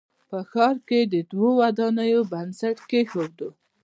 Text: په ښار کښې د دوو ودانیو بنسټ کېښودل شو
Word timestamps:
په 0.29 0.37
ښار 0.49 0.75
کښې 0.87 1.01
د 1.13 1.15
دوو 1.31 1.49
ودانیو 1.61 2.21
بنسټ 2.31 2.77
کېښودل 2.89 3.49
شو 3.49 3.49